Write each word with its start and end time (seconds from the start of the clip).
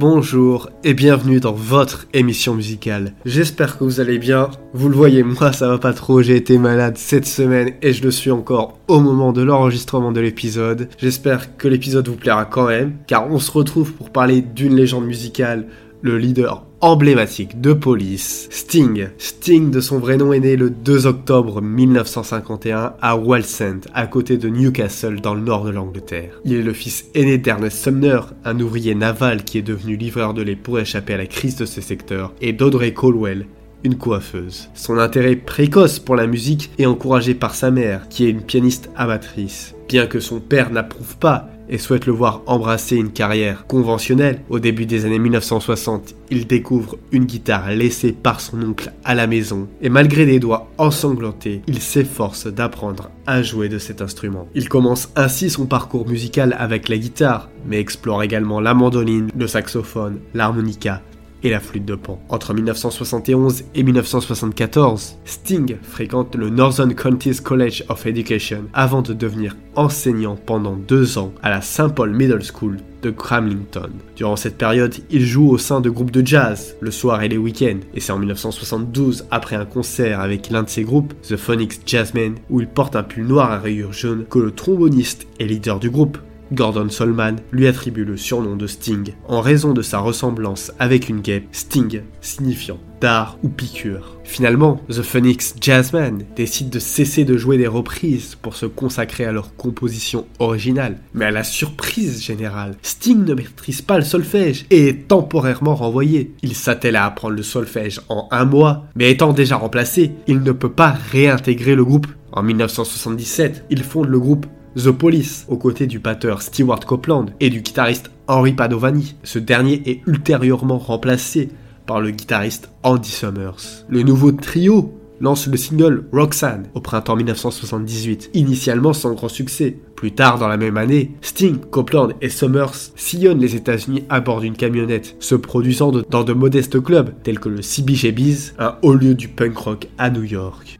bonjour 0.00 0.70
et 0.82 0.94
bienvenue 0.94 1.40
dans 1.40 1.52
votre 1.52 2.06
émission 2.14 2.54
musicale. 2.54 3.12
J'espère 3.26 3.76
que 3.76 3.84
vous 3.84 4.00
allez 4.00 4.18
bien. 4.18 4.48
Vous 4.72 4.88
le 4.88 4.96
voyez, 4.96 5.22
moi 5.22 5.52
ça 5.52 5.68
va 5.68 5.76
pas 5.76 5.92
trop, 5.92 6.22
j'ai 6.22 6.36
été 6.36 6.56
malade 6.56 6.96
cette 6.96 7.26
semaine 7.26 7.74
et 7.82 7.92
je 7.92 8.02
le 8.02 8.10
suis 8.10 8.30
encore 8.30 8.78
au 8.88 9.00
moment 9.00 9.34
de 9.34 9.42
l'enregistrement 9.42 10.10
de 10.10 10.20
l'épisode. 10.20 10.88
J'espère 10.96 11.58
que 11.58 11.68
l'épisode 11.68 12.08
vous 12.08 12.16
plaira 12.16 12.46
quand 12.46 12.68
même, 12.68 12.94
car 13.06 13.30
on 13.30 13.38
se 13.38 13.50
retrouve 13.50 13.92
pour 13.92 14.08
parler 14.08 14.40
d'une 14.40 14.74
légende 14.74 15.04
musicale, 15.04 15.66
le 16.02 16.18
leader 16.18 16.66
emblématique 16.80 17.60
de 17.60 17.72
Police, 17.72 18.48
Sting. 18.50 19.08
Sting 19.18 19.70
de 19.70 19.80
son 19.80 19.98
vrai 19.98 20.16
nom 20.16 20.32
est 20.32 20.40
né 20.40 20.56
le 20.56 20.70
2 20.70 21.06
octobre 21.06 21.60
1951 21.60 22.94
à 23.00 23.16
Wallsend, 23.16 23.80
à 23.92 24.06
côté 24.06 24.38
de 24.38 24.48
Newcastle 24.48 25.20
dans 25.20 25.34
le 25.34 25.42
nord 25.42 25.64
de 25.64 25.70
l'Angleterre. 25.70 26.40
Il 26.44 26.54
est 26.54 26.62
le 26.62 26.72
fils 26.72 27.06
aîné 27.14 27.36
d'Ernest 27.36 27.84
Sumner, 27.84 28.20
un 28.44 28.58
ouvrier 28.60 28.94
naval 28.94 29.44
qui 29.44 29.58
est 29.58 29.62
devenu 29.62 29.96
livreur 29.96 30.32
de 30.32 30.42
lait 30.42 30.56
pour 30.56 30.78
échapper 30.78 31.14
à 31.14 31.18
la 31.18 31.26
crise 31.26 31.56
de 31.56 31.66
ce 31.66 31.80
secteur, 31.80 32.32
et 32.40 32.52
d'Audrey 32.52 32.94
Colwell, 32.94 33.46
une 33.84 33.96
coiffeuse. 33.96 34.68
Son 34.74 34.98
intérêt 34.98 35.36
précoce 35.36 35.98
pour 35.98 36.16
la 36.16 36.26
musique 36.26 36.70
est 36.78 36.86
encouragé 36.86 37.34
par 37.34 37.54
sa 37.54 37.70
mère, 37.70 38.08
qui 38.08 38.24
est 38.24 38.30
une 38.30 38.42
pianiste 38.42 38.90
amatrice. 38.96 39.74
Bien 39.88 40.06
que 40.06 40.20
son 40.20 40.40
père 40.40 40.70
n'approuve 40.70 41.16
pas 41.16 41.48
et 41.70 41.78
souhaite 41.78 42.04
le 42.04 42.12
voir 42.12 42.42
embrasser 42.46 42.96
une 42.96 43.12
carrière 43.12 43.66
conventionnelle, 43.66 44.42
au 44.50 44.58
début 44.58 44.84
des 44.84 45.06
années 45.06 45.20
1960, 45.20 46.14
il 46.30 46.46
découvre 46.46 46.98
une 47.12 47.24
guitare 47.24 47.70
laissée 47.70 48.12
par 48.12 48.40
son 48.40 48.60
oncle 48.62 48.92
à 49.04 49.14
la 49.14 49.26
maison, 49.26 49.68
et 49.80 49.88
malgré 49.88 50.26
des 50.26 50.40
doigts 50.40 50.68
ensanglantés, 50.76 51.62
il 51.68 51.80
s'efforce 51.80 52.48
d'apprendre 52.48 53.10
à 53.26 53.42
jouer 53.42 53.68
de 53.68 53.78
cet 53.78 54.02
instrument. 54.02 54.48
Il 54.54 54.68
commence 54.68 55.10
ainsi 55.14 55.48
son 55.48 55.66
parcours 55.66 56.08
musical 56.08 56.56
avec 56.58 56.88
la 56.88 56.98
guitare, 56.98 57.48
mais 57.66 57.78
explore 57.78 58.22
également 58.22 58.60
la 58.60 58.74
mandoline, 58.74 59.30
le 59.36 59.46
saxophone, 59.46 60.18
l'harmonica 60.34 61.02
et 61.42 61.50
la 61.50 61.60
flûte 61.60 61.84
de 61.84 61.94
pan. 61.94 62.20
Entre 62.28 62.54
1971 62.54 63.64
et 63.74 63.82
1974, 63.82 65.16
Sting 65.24 65.76
fréquente 65.82 66.34
le 66.34 66.50
Northern 66.50 66.94
Counties 66.94 67.40
College 67.42 67.84
of 67.88 68.06
Education 68.06 68.64
avant 68.72 69.02
de 69.02 69.12
devenir 69.12 69.56
enseignant 69.76 70.36
pendant 70.36 70.74
deux 70.74 71.18
ans 71.18 71.32
à 71.42 71.50
la 71.50 71.60
St. 71.60 71.94
Paul 71.94 72.10
Middle 72.10 72.42
School 72.42 72.78
de 73.02 73.10
Cramlington. 73.10 73.90
Durant 74.16 74.36
cette 74.36 74.58
période, 74.58 74.94
il 75.10 75.24
joue 75.24 75.48
au 75.48 75.58
sein 75.58 75.80
de 75.80 75.88
groupes 75.88 76.10
de 76.10 76.26
jazz, 76.26 76.76
le 76.80 76.90
soir 76.90 77.22
et 77.22 77.28
les 77.28 77.38
week-ends, 77.38 77.80
et 77.94 78.00
c'est 78.00 78.12
en 78.12 78.18
1972, 78.18 79.26
après 79.30 79.56
un 79.56 79.64
concert 79.64 80.20
avec 80.20 80.50
l'un 80.50 80.64
de 80.64 80.68
ses 80.68 80.84
groupes, 80.84 81.14
The 81.22 81.36
Phonics 81.36 81.80
Jazzmen, 81.86 82.34
où 82.50 82.60
il 82.60 82.68
porte 82.68 82.96
un 82.96 83.02
pull 83.02 83.26
noir 83.26 83.52
à 83.52 83.58
rayures 83.58 83.92
jaunes, 83.92 84.26
que 84.28 84.38
le 84.38 84.50
tromboniste 84.50 85.26
et 85.38 85.46
leader 85.46 85.80
du 85.80 85.90
groupe, 85.90 86.18
Gordon 86.52 86.88
Solman 86.88 87.36
lui 87.52 87.66
attribue 87.66 88.04
le 88.04 88.16
surnom 88.16 88.56
de 88.56 88.66
Sting 88.66 89.12
en 89.28 89.40
raison 89.40 89.72
de 89.72 89.82
sa 89.82 89.98
ressemblance 89.98 90.72
avec 90.78 91.08
une 91.08 91.20
guêpe, 91.20 91.48
Sting 91.52 92.02
signifiant 92.20 92.78
dard 93.00 93.38
ou 93.42 93.48
piqûre. 93.48 94.18
Finalement, 94.24 94.80
The 94.88 95.02
Phoenix 95.02 95.54
Jazzmen 95.60 96.24
décident 96.36 96.70
de 96.70 96.78
cesser 96.78 97.24
de 97.24 97.36
jouer 97.36 97.56
des 97.56 97.66
reprises 97.66 98.36
pour 98.40 98.54
se 98.54 98.66
consacrer 98.66 99.24
à 99.24 99.32
leur 99.32 99.56
composition 99.56 100.26
originale. 100.38 100.98
Mais 101.14 101.24
à 101.24 101.30
la 101.30 101.42
surprise 101.42 102.22
générale, 102.22 102.76
Sting 102.82 103.24
ne 103.24 103.34
maîtrise 103.34 103.82
pas 103.82 103.98
le 103.98 104.04
solfège 104.04 104.66
et 104.70 104.88
est 104.88 105.08
temporairement 105.08 105.74
renvoyé. 105.74 106.34
Il 106.42 106.54
s'attelle 106.54 106.96
à 106.96 107.06
apprendre 107.06 107.34
le 107.34 107.42
solfège 107.42 108.00
en 108.08 108.28
un 108.30 108.44
mois, 108.44 108.84
mais 108.94 109.10
étant 109.10 109.32
déjà 109.32 109.56
remplacé, 109.56 110.12
il 110.26 110.42
ne 110.42 110.52
peut 110.52 110.70
pas 110.70 110.94
réintégrer 111.10 111.74
le 111.74 111.84
groupe. 111.84 112.06
En 112.32 112.42
1977, 112.42 113.64
il 113.70 113.82
fonde 113.82 114.06
le 114.06 114.20
groupe 114.20 114.46
The 114.76 114.90
Police, 114.90 115.46
aux 115.48 115.56
côtés 115.56 115.86
du 115.86 115.98
batteur 115.98 116.42
Stewart 116.42 116.80
Copeland 116.80 117.26
et 117.40 117.50
du 117.50 117.60
guitariste 117.60 118.10
Henry 118.28 118.52
Padovani. 118.52 119.16
Ce 119.24 119.38
dernier 119.38 119.82
est 119.86 120.02
ultérieurement 120.06 120.78
remplacé 120.78 121.48
par 121.86 122.00
le 122.00 122.12
guitariste 122.12 122.70
Andy 122.84 123.10
Summers. 123.10 123.84
Le 123.88 124.02
nouveau 124.02 124.30
trio 124.30 124.94
lance 125.20 125.46
le 125.48 125.56
single 125.56 126.04
Roxanne 126.12 126.68
au 126.74 126.80
printemps 126.80 127.16
1978, 127.16 128.30
initialement 128.34 128.92
sans 128.92 129.12
grand 129.12 129.28
succès. 129.28 129.76
Plus 129.96 130.12
tard 130.12 130.38
dans 130.38 130.48
la 130.48 130.56
même 130.56 130.76
année, 130.76 131.12
Sting, 131.20 131.58
Copeland 131.58 132.10
et 132.20 132.30
Summers 132.30 132.92
sillonnent 132.96 133.40
les 133.40 133.56
États-Unis 133.56 134.04
à 134.08 134.20
bord 134.20 134.40
d'une 134.40 134.56
camionnette, 134.56 135.16
se 135.20 135.34
produisant 135.34 135.92
dans 135.92 136.24
de 136.24 136.32
modestes 136.32 136.80
clubs 136.80 137.12
tels 137.22 137.38
que 137.40 137.48
le 137.48 137.60
CBGB's, 137.60 138.54
un 138.58 138.76
haut 138.82 138.94
lieu 138.94 139.14
du 139.14 139.28
punk 139.28 139.56
rock 139.56 139.88
à 139.98 140.10
New 140.10 140.24
York. 140.24 140.79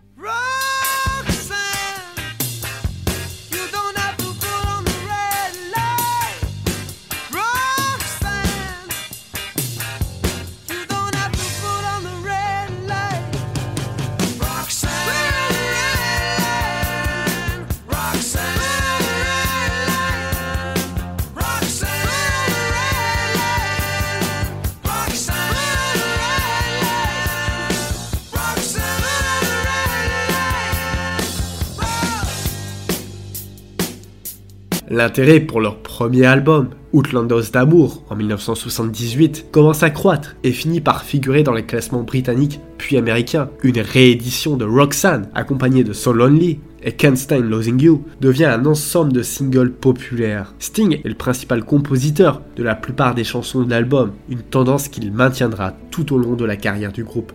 L'intérêt 34.92 35.38
pour 35.38 35.60
leur 35.60 35.76
premier 35.76 36.26
album, 36.26 36.70
Outlandos 36.92 37.52
d'amour, 37.52 38.02
en 38.10 38.16
1978, 38.16 39.46
commence 39.52 39.84
à 39.84 39.90
croître 39.90 40.34
et 40.42 40.50
finit 40.50 40.80
par 40.80 41.04
figurer 41.04 41.44
dans 41.44 41.52
les 41.52 41.64
classements 41.64 42.02
britanniques 42.02 42.58
puis 42.76 42.96
américains. 42.96 43.50
Une 43.62 43.78
réédition 43.78 44.56
de 44.56 44.64
Roxanne, 44.64 45.28
accompagnée 45.32 45.84
de 45.84 45.92
So 45.92 46.12
Lonely 46.12 46.58
et 46.82 46.90
Can't 46.90 47.14
Stand 47.14 47.44
Losing 47.44 47.80
You, 47.80 48.02
devient 48.20 48.46
un 48.46 48.66
ensemble 48.66 49.12
de 49.12 49.22
singles 49.22 49.70
populaires. 49.70 50.54
Sting 50.58 50.98
est 51.04 51.08
le 51.08 51.14
principal 51.14 51.62
compositeur 51.62 52.42
de 52.56 52.64
la 52.64 52.74
plupart 52.74 53.14
des 53.14 53.22
chansons 53.22 53.62
de 53.62 53.70
l'album, 53.70 54.10
une 54.28 54.42
tendance 54.42 54.88
qu'il 54.88 55.12
maintiendra 55.12 55.72
tout 55.92 56.12
au 56.12 56.18
long 56.18 56.34
de 56.34 56.44
la 56.44 56.56
carrière 56.56 56.90
du 56.90 57.04
groupe. 57.04 57.32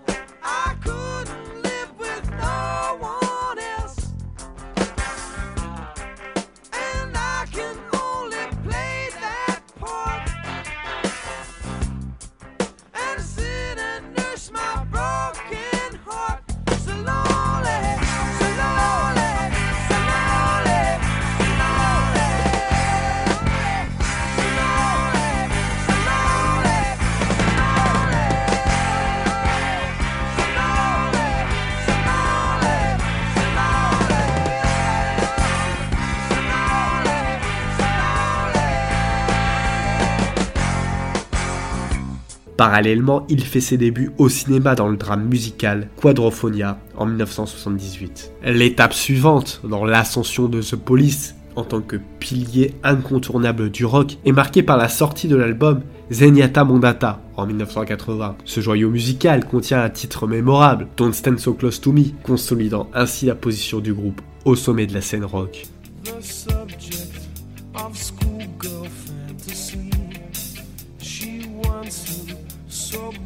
Parallèlement, 42.58 43.26
il 43.28 43.44
fait 43.44 43.60
ses 43.60 43.78
débuts 43.78 44.12
au 44.18 44.30
cinéma 44.30 44.76
dans 44.76 44.88
le 44.88 44.96
drame 44.96 45.26
musical 45.26 45.90
Quadrophonia 45.98 46.80
en 46.96 47.06
1978. 47.06 48.32
L'étape 48.46 48.94
suivante 48.94 49.62
dans 49.64 49.84
l'ascension 49.84 50.48
de 50.48 50.62
The 50.62 50.78
Police 50.78 51.36
en 51.58 51.64
tant 51.64 51.82
que 51.82 51.98
pilier 52.20 52.74
incontournable 52.84 53.70
du 53.70 53.86
rock 53.86 54.18
est 54.26 54.32
marquée 54.32 54.64
par 54.64 54.78
la 54.78 54.90
sortie 54.90 55.28
de 55.28 55.36
l'album 55.36 55.82
Zenyatta 56.12 56.64
Mondata 56.64 57.22
en 57.36 57.46
1980. 57.46 58.38
Ce 58.46 58.62
joyau 58.62 58.90
musical 58.90 59.46
contient 59.46 59.82
un 59.82 59.90
titre 59.90 60.28
mémorable, 60.28 60.88
Don't 60.98 61.14
Stand 61.14 61.40
So 61.40 61.54
Close 61.54 61.82
To 61.82 61.92
Me, 61.92 62.04
consolidant 62.24 62.90
ainsi 62.94 63.26
la 63.26 63.36
position 63.36 63.80
du 63.80 63.94
groupe 63.94 64.22
au 64.46 64.56
sommet 64.56 64.88
de 64.88 64.94
la 64.94 65.02
scène 65.02 65.26
rock. 65.26 65.64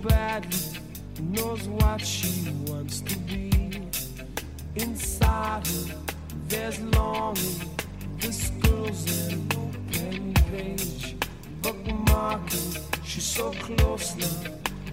Badly, 0.04 0.60
knows 1.22 1.68
what 1.68 2.02
she 2.02 2.52
wants 2.68 3.02
to 3.02 3.18
be. 3.20 3.50
Inside 4.76 5.68
her, 5.68 5.96
there's 6.48 6.80
longing. 6.82 7.62
This 8.20 8.50
girl's 8.62 9.32
an 9.32 9.48
open 9.54 10.34
page, 10.52 11.16
bookmarking. 11.62 12.82
She's 13.04 13.26
so 13.26 13.52
close 13.52 14.16
now. 14.16 14.52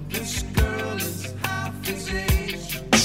This 0.08 0.42
girl 0.42 0.96
is 0.96 1.34
half 1.42 1.86
his 1.86 2.12
age. 2.12 2.95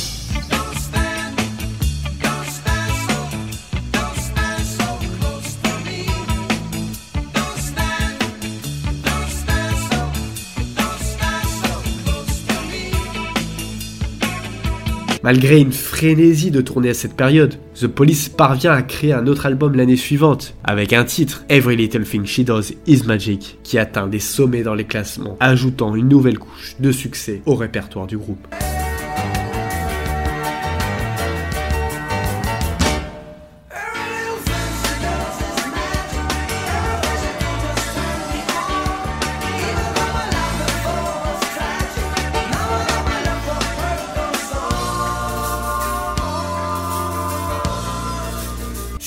Malgré 15.23 15.59
une 15.59 15.71
frénésie 15.71 16.49
de 16.49 16.61
tournée 16.61 16.89
à 16.89 16.93
cette 16.95 17.15
période, 17.15 17.53
The 17.79 17.85
Police 17.85 18.27
parvient 18.27 18.71
à 18.71 18.81
créer 18.81 19.13
un 19.13 19.27
autre 19.27 19.45
album 19.45 19.75
l'année 19.75 19.95
suivante, 19.95 20.55
avec 20.63 20.93
un 20.93 21.03
titre, 21.03 21.45
Every 21.47 21.75
Little 21.75 22.05
Thing 22.05 22.25
She 22.25 22.39
Does 22.39 22.73
Is 22.87 23.03
Magic, 23.05 23.59
qui 23.61 23.77
atteint 23.77 24.07
des 24.07 24.19
sommets 24.19 24.63
dans 24.63 24.73
les 24.73 24.85
classements, 24.85 25.37
ajoutant 25.39 25.95
une 25.95 26.09
nouvelle 26.09 26.39
couche 26.39 26.75
de 26.79 26.91
succès 26.91 27.43
au 27.45 27.53
répertoire 27.53 28.07
du 28.07 28.17
groupe. 28.17 28.47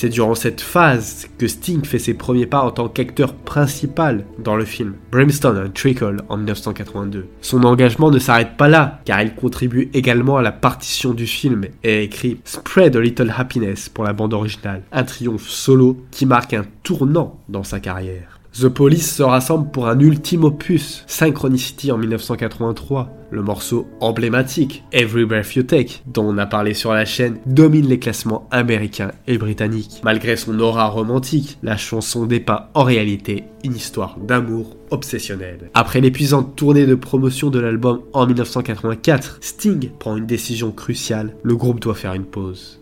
C'est 0.05 0.09
durant 0.09 0.35
cette 0.35 0.61
phase 0.61 1.25
que 1.39 1.47
Sting 1.47 1.83
fait 1.83 1.97
ses 1.97 2.13
premiers 2.13 2.45
pas 2.45 2.61
en 2.61 2.69
tant 2.69 2.87
qu'acteur 2.87 3.33
principal 3.33 4.23
dans 4.37 4.55
le 4.55 4.63
film 4.63 4.93
Brimstone 5.11 5.57
and 5.57 5.71
Trickle 5.73 6.21
en 6.29 6.37
1982. 6.37 7.25
Son 7.41 7.63
engagement 7.63 8.11
ne 8.11 8.19
s'arrête 8.19 8.55
pas 8.55 8.67
là, 8.67 8.99
car 9.05 9.23
il 9.23 9.33
contribue 9.33 9.89
également 9.95 10.37
à 10.37 10.43
la 10.43 10.51
partition 10.51 11.15
du 11.15 11.25
film 11.25 11.65
et 11.83 12.03
écrit 12.03 12.37
Spread 12.45 12.95
a 12.95 13.01
Little 13.01 13.33
Happiness 13.35 13.89
pour 13.89 14.03
la 14.03 14.13
bande 14.13 14.35
originale, 14.35 14.83
un 14.91 15.03
triomphe 15.03 15.49
solo 15.49 15.97
qui 16.11 16.27
marque 16.27 16.53
un 16.53 16.65
tournant 16.83 17.39
dans 17.49 17.63
sa 17.63 17.79
carrière. 17.79 18.34
The 18.57 18.69
Police 18.69 19.13
se 19.13 19.21
rassemble 19.21 19.69
pour 19.69 19.89
un 19.89 19.99
ultime 19.99 20.45
opus, 20.45 21.03
Synchronicity 21.07 21.91
en 21.91 21.97
1983. 21.97 23.11
Le 23.29 23.41
morceau 23.41 23.85
emblématique, 23.99 24.85
Every 24.93 25.25
Breath 25.25 25.55
You 25.55 25.63
Take, 25.63 26.03
dont 26.05 26.23
on 26.23 26.37
a 26.37 26.45
parlé 26.45 26.73
sur 26.73 26.93
la 26.93 27.03
chaîne, 27.03 27.39
domine 27.45 27.85
les 27.85 27.99
classements 27.99 28.47
américains 28.51 29.11
et 29.27 29.37
britanniques. 29.37 29.99
Malgré 30.05 30.37
son 30.37 30.57
aura 30.61 30.87
romantique, 30.87 31.57
la 31.63 31.75
chanson 31.75 32.25
dépeint 32.25 32.67
en 32.75 32.83
réalité 32.83 33.43
une 33.65 33.75
histoire 33.75 34.17
d'amour 34.19 34.77
obsessionnel. 34.89 35.69
Après 35.73 35.99
l'épuisante 35.99 36.55
tournée 36.55 36.85
de 36.85 36.95
promotion 36.95 37.49
de 37.49 37.59
l'album 37.59 38.03
en 38.13 38.25
1984, 38.25 39.39
Sting 39.41 39.89
prend 39.99 40.15
une 40.15 40.27
décision 40.27 40.71
cruciale, 40.71 41.35
le 41.43 41.57
groupe 41.57 41.81
doit 41.81 41.95
faire 41.95 42.13
une 42.13 42.25
pause. 42.25 42.79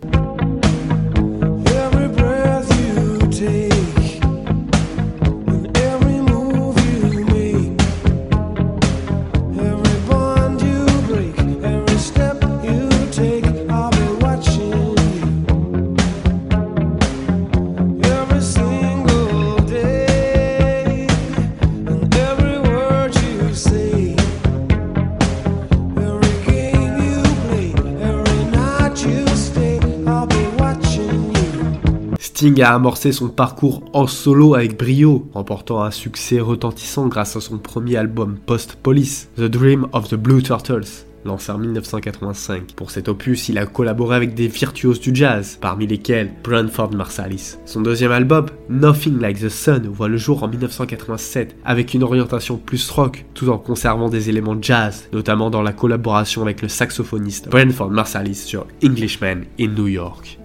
A 32.44 32.74
amorcé 32.74 33.10
son 33.10 33.28
parcours 33.28 33.82
en 33.94 34.06
solo 34.06 34.54
avec 34.54 34.78
brio, 34.78 35.26
remportant 35.32 35.82
un 35.82 35.90
succès 35.90 36.40
retentissant 36.40 37.06
grâce 37.06 37.36
à 37.36 37.40
son 37.40 37.56
premier 37.56 37.96
album 37.96 38.36
post-police, 38.44 39.30
The 39.38 39.44
Dream 39.44 39.86
of 39.92 40.08
the 40.08 40.16
Blue 40.16 40.42
Turtles 40.42 41.06
lancé 41.24 41.50
en 41.52 41.58
1985. 41.58 42.74
Pour 42.76 42.90
cet 42.90 43.08
opus, 43.08 43.48
il 43.48 43.56
a 43.56 43.64
collaboré 43.64 44.14
avec 44.14 44.34
des 44.34 44.46
virtuoses 44.46 45.00
du 45.00 45.14
jazz, 45.14 45.56
parmi 45.58 45.86
lesquels 45.86 46.30
Branford 46.44 46.94
Marsalis. 46.94 47.56
Son 47.64 47.80
deuxième 47.80 48.12
album, 48.12 48.44
Nothing 48.68 49.18
Like 49.18 49.40
the 49.40 49.48
Sun, 49.48 49.88
voit 49.88 50.08
le 50.08 50.18
jour 50.18 50.42
en 50.42 50.48
1987 50.48 51.56
avec 51.64 51.94
une 51.94 52.02
orientation 52.02 52.58
plus 52.58 52.90
rock, 52.90 53.24
tout 53.32 53.48
en 53.48 53.56
conservant 53.56 54.10
des 54.10 54.28
éléments 54.28 54.60
jazz, 54.60 55.08
notamment 55.14 55.48
dans 55.48 55.62
la 55.62 55.72
collaboration 55.72 56.42
avec 56.42 56.60
le 56.60 56.68
saxophoniste 56.68 57.48
Branford 57.48 57.90
Marsalis 57.90 58.34
sur 58.34 58.66
Englishman 58.84 59.44
in 59.58 59.68
New 59.68 59.88
York. 59.88 60.38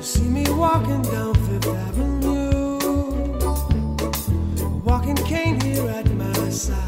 See 0.00 0.28
me 0.28 0.44
walking 0.50 1.02
down 1.02 1.34
Fifth 1.34 1.66
Avenue, 1.66 2.78
walking 4.84 5.16
cane 5.16 5.60
here 5.60 5.88
at 5.88 6.10
my 6.14 6.50
side. 6.50 6.83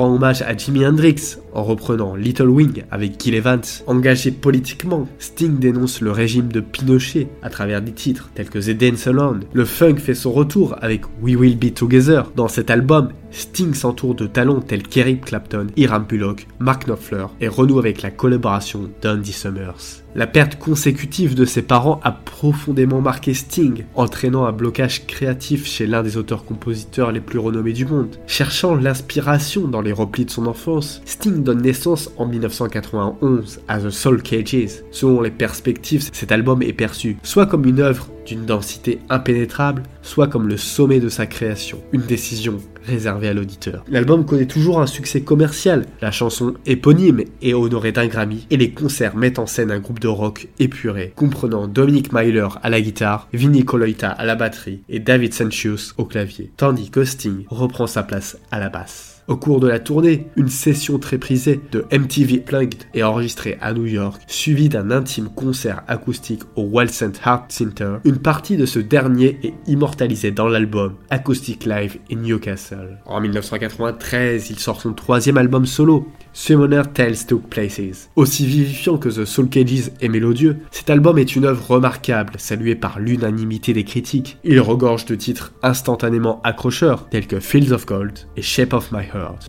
Rend 0.00 0.14
hommage 0.14 0.42
à 0.42 0.56
Jimi 0.56 0.86
Hendrix 0.86 1.36
en 1.60 1.62
reprenant 1.62 2.16
Little 2.16 2.48
Wing 2.48 2.84
avec 2.90 3.22
Gil 3.22 3.34
Evans. 3.34 3.60
Engagé 3.86 4.30
politiquement, 4.30 5.06
Sting 5.18 5.58
dénonce 5.58 6.00
le 6.00 6.10
régime 6.10 6.50
de 6.50 6.60
Pinochet 6.60 7.28
à 7.42 7.50
travers 7.50 7.82
des 7.82 7.92
titres 7.92 8.30
tels 8.34 8.48
que 8.48 8.58
The 8.58 8.76
Dance 8.76 9.06
Alone. 9.06 9.44
Le 9.52 9.66
funk 9.66 9.96
fait 9.96 10.14
son 10.14 10.32
retour 10.32 10.74
avec 10.80 11.02
We 11.20 11.36
Will 11.36 11.58
Be 11.58 11.74
Together. 11.74 12.32
Dans 12.34 12.48
cet 12.48 12.70
album, 12.70 13.10
Sting 13.30 13.74
s'entoure 13.74 14.14
de 14.14 14.26
talents 14.26 14.60
tels 14.60 14.82
qu'Eric 14.82 15.26
Clapton, 15.26 15.66
Hiram 15.76 16.04
Bullock, 16.08 16.46
Mark 16.58 16.86
Knopfler 16.86 17.26
et 17.40 17.48
renoue 17.48 17.78
avec 17.78 18.02
la 18.02 18.10
collaboration 18.10 18.90
d'Andy 19.02 19.32
Summers. 19.32 20.02
La 20.16 20.26
perte 20.26 20.58
consécutive 20.58 21.36
de 21.36 21.44
ses 21.44 21.62
parents 21.62 22.00
a 22.02 22.10
profondément 22.10 23.00
marqué 23.00 23.32
Sting, 23.32 23.84
entraînant 23.94 24.46
un 24.46 24.52
blocage 24.52 25.06
créatif 25.06 25.66
chez 25.66 25.86
l'un 25.86 26.02
des 26.02 26.16
auteurs-compositeurs 26.16 27.12
les 27.12 27.20
plus 27.20 27.38
renommés 27.38 27.72
du 27.72 27.86
monde. 27.86 28.16
Cherchant 28.26 28.74
l'inspiration 28.74 29.68
dans 29.68 29.80
les 29.80 29.92
replis 29.92 30.24
de 30.24 30.30
son 30.30 30.46
enfance, 30.46 31.00
Sting 31.04 31.44
donne 31.50 31.62
naissance 31.62 32.10
en 32.16 32.26
1991 32.26 33.60
à 33.66 33.80
The 33.80 33.90
Soul 33.90 34.22
Cages. 34.22 34.84
Selon 34.92 35.20
les 35.20 35.32
perspectives, 35.32 36.08
cet 36.12 36.30
album 36.30 36.62
est 36.62 36.72
perçu 36.72 37.16
soit 37.24 37.46
comme 37.46 37.66
une 37.66 37.80
œuvre 37.80 38.08
d'une 38.24 38.44
densité 38.44 39.00
impénétrable, 39.08 39.82
soit 40.02 40.28
comme 40.28 40.46
le 40.46 40.56
sommet 40.56 41.00
de 41.00 41.08
sa 41.08 41.26
création, 41.26 41.82
une 41.90 42.02
décision 42.02 42.58
réservée 42.84 43.26
à 43.26 43.34
l'auditeur. 43.34 43.84
L'album 43.88 44.24
connaît 44.24 44.46
toujours 44.46 44.80
un 44.80 44.86
succès 44.86 45.22
commercial, 45.22 45.86
la 46.00 46.12
chanson 46.12 46.54
éponyme 46.66 47.24
est 47.42 47.54
honorée 47.54 47.90
d'un 47.90 48.06
Grammy, 48.06 48.46
et 48.50 48.56
les 48.56 48.70
concerts 48.70 49.16
mettent 49.16 49.40
en 49.40 49.46
scène 49.46 49.72
un 49.72 49.80
groupe 49.80 49.98
de 49.98 50.06
rock 50.06 50.46
épuré, 50.60 51.12
comprenant 51.16 51.66
Dominic 51.66 52.12
Myler 52.12 52.48
à 52.62 52.70
la 52.70 52.80
guitare, 52.80 53.26
Vinny 53.32 53.64
Colaiuta 53.64 54.10
à 54.10 54.24
la 54.24 54.36
batterie 54.36 54.82
et 54.88 55.00
David 55.00 55.34
Sancius 55.34 55.94
au 55.98 56.04
clavier, 56.04 56.52
tandis 56.56 56.90
que 56.90 57.04
Sting 57.04 57.44
reprend 57.48 57.88
sa 57.88 58.04
place 58.04 58.38
à 58.52 58.60
la 58.60 58.68
basse. 58.68 59.09
Au 59.30 59.36
cours 59.36 59.60
de 59.60 59.68
la 59.68 59.78
tournée, 59.78 60.26
une 60.34 60.48
session 60.48 60.98
très 60.98 61.16
prisée 61.16 61.60
de 61.70 61.86
MTV 61.92 62.38
Plugged 62.38 62.82
est 62.94 63.04
enregistrée 63.04 63.58
à 63.60 63.72
New 63.72 63.86
York, 63.86 64.20
suivie 64.26 64.68
d'un 64.68 64.90
intime 64.90 65.28
concert 65.28 65.84
acoustique 65.86 66.42
au 66.56 66.62
Walsent 66.62 67.12
Heart 67.24 67.52
Center. 67.52 67.98
Une 68.04 68.18
partie 68.18 68.56
de 68.56 68.66
ce 68.66 68.80
dernier 68.80 69.38
est 69.44 69.54
immortalisée 69.68 70.32
dans 70.32 70.48
l'album 70.48 70.96
Acoustic 71.10 71.64
Live 71.64 71.98
in 72.10 72.16
Newcastle. 72.16 72.98
En 73.06 73.20
1993, 73.20 74.50
il 74.50 74.58
sort 74.58 74.80
son 74.80 74.94
troisième 74.94 75.38
album 75.38 75.64
solo, 75.64 76.08
Summoner 76.32 76.82
Tales 76.92 77.26
Took 77.26 77.48
Places. 77.48 78.10
Aussi 78.16 78.46
vivifiant 78.46 78.98
que 78.98 79.08
The 79.08 79.24
Soul 79.24 79.48
Cages 79.48 79.90
est 80.00 80.08
mélodieux, 80.08 80.58
cet 80.70 80.90
album 80.90 81.18
est 81.18 81.36
une 81.36 81.44
œuvre 81.44 81.72
remarquable, 81.72 82.34
saluée 82.38 82.74
par 82.74 83.00
l'unanimité 83.00 83.72
des 83.72 83.84
critiques. 83.84 84.38
Il 84.44 84.60
regorge 84.60 85.04
de 85.06 85.14
titres 85.14 85.52
instantanément 85.62 86.40
accrocheurs, 86.42 87.08
tels 87.08 87.26
que 87.26 87.40
Fields 87.40 87.72
of 87.72 87.86
Gold 87.86 88.18
et 88.36 88.42
Shape 88.42 88.72
of 88.72 88.92
My 88.92 89.04
Heart. 89.04 89.48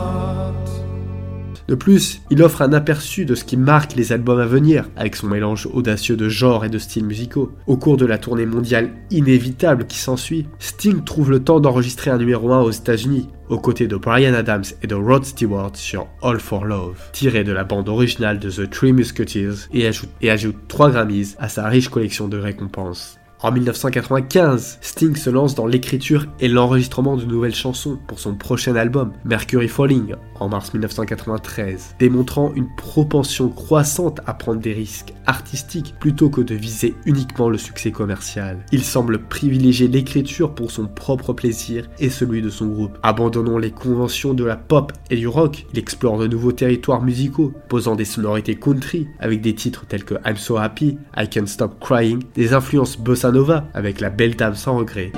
De 1.67 1.75
plus, 1.75 2.21
il 2.29 2.41
offre 2.43 2.61
un 2.61 2.73
aperçu 2.73 3.25
de 3.25 3.35
ce 3.35 3.43
qui 3.43 3.57
marque 3.57 3.95
les 3.95 4.11
albums 4.11 4.39
à 4.39 4.45
venir, 4.45 4.89
avec 4.95 5.15
son 5.15 5.27
mélange 5.27 5.67
audacieux 5.71 6.17
de 6.17 6.29
genres 6.29 6.65
et 6.65 6.69
de 6.69 6.77
styles 6.77 7.05
musicaux. 7.05 7.51
Au 7.67 7.77
cours 7.77 7.97
de 7.97 8.05
la 8.05 8.17
tournée 8.17 8.45
mondiale 8.45 8.91
inévitable 9.09 9.85
qui 9.85 9.97
s'ensuit, 9.97 10.47
Sting 10.59 11.03
trouve 11.03 11.31
le 11.31 11.43
temps 11.43 11.59
d'enregistrer 11.59 12.11
un 12.11 12.17
numéro 12.17 12.51
1 12.51 12.61
aux 12.61 12.71
États-Unis, 12.71 13.29
aux 13.49 13.59
côtés 13.59 13.87
de 13.87 13.95
Brian 13.95 14.33
Adams 14.33 14.63
et 14.81 14.87
de 14.87 14.95
Rod 14.95 15.25
Stewart 15.25 15.75
sur 15.75 16.07
All 16.21 16.39
for 16.39 16.65
Love, 16.65 16.97
tiré 17.11 17.43
de 17.43 17.51
la 17.51 17.63
bande 17.63 17.89
originale 17.89 18.39
de 18.39 18.49
The 18.49 18.69
Three 18.69 18.93
Musketeers, 18.93 19.67
et 19.73 19.87
ajoute, 19.87 20.09
et 20.21 20.31
ajoute 20.31 20.55
3 20.67 20.91
Grammys 20.91 21.35
à 21.39 21.49
sa 21.49 21.67
riche 21.67 21.89
collection 21.89 22.27
de 22.27 22.37
récompenses. 22.37 23.17
En 23.43 23.51
1995, 23.51 24.77
Sting 24.81 25.15
se 25.15 25.31
lance 25.31 25.55
dans 25.55 25.65
l'écriture 25.65 26.27
et 26.39 26.47
l'enregistrement 26.47 27.17
de 27.17 27.25
nouvelles 27.25 27.55
chansons 27.55 27.97
pour 28.07 28.19
son 28.19 28.35
prochain 28.35 28.75
album, 28.75 29.13
Mercury 29.25 29.67
Falling, 29.67 30.13
en 30.41 30.49
mars 30.49 30.73
1993, 30.73 31.95
démontrant 31.99 32.51
une 32.55 32.67
propension 32.75 33.49
croissante 33.49 34.19
à 34.25 34.33
prendre 34.33 34.59
des 34.59 34.73
risques 34.73 35.13
artistiques 35.27 35.93
plutôt 35.99 36.29
que 36.29 36.41
de 36.41 36.55
viser 36.55 36.95
uniquement 37.05 37.47
le 37.47 37.59
succès 37.59 37.91
commercial. 37.91 38.57
Il 38.71 38.83
semble 38.83 39.19
privilégier 39.19 39.87
l'écriture 39.87 40.55
pour 40.55 40.71
son 40.71 40.87
propre 40.87 41.33
plaisir 41.33 41.87
et 41.99 42.09
celui 42.09 42.41
de 42.41 42.49
son 42.49 42.67
groupe. 42.67 42.97
Abandonnant 43.03 43.59
les 43.59 43.71
conventions 43.71 44.33
de 44.33 44.43
la 44.43 44.55
pop 44.57 44.91
et 45.11 45.15
du 45.15 45.27
rock, 45.27 45.67
il 45.73 45.79
explore 45.79 46.17
de 46.17 46.27
nouveaux 46.27 46.51
territoires 46.51 47.03
musicaux, 47.03 47.53
posant 47.69 47.95
des 47.95 48.05
sonorités 48.05 48.55
country 48.55 49.07
avec 49.19 49.41
des 49.41 49.53
titres 49.53 49.85
tels 49.87 50.03
que 50.03 50.15
I'm 50.25 50.37
So 50.37 50.57
Happy, 50.57 50.97
I 51.15 51.29
Can't 51.29 51.45
Stop 51.45 51.79
Crying, 51.79 52.23
des 52.33 52.53
influences 52.53 52.97
bossa 52.97 53.31
Nova 53.31 53.67
avec 53.75 54.01
la 54.01 54.09
belle 54.09 54.35
dame 54.35 54.55
sans 54.55 54.77
regret. 54.77 55.11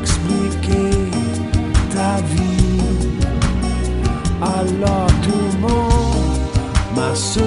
Ta 1.92 2.18
vie, 2.18 2.64
ma 7.14 7.20
soeur, 7.20 7.44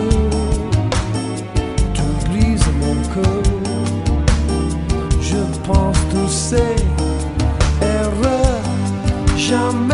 mon 2.81 2.95
cœur. 3.15 3.43
Je 5.21 5.43
pense 5.67 5.99
tous 6.13 6.29
ces 6.29 6.77
erreurs, 7.83 8.63
jamais 9.37 9.86